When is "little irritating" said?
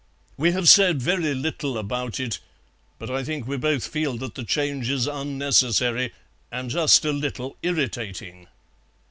7.11-8.47